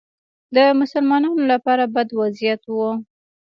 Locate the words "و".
2.67-2.75